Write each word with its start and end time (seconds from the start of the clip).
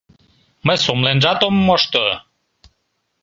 —Мый 0.65 0.77
сомленжат 0.85 1.39
ом 1.47 1.55
мошто... 1.67 2.03